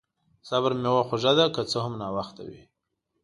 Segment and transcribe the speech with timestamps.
[0.39, 2.61] د صبر میوه خوږه ده، که څه هم ناوخته وي.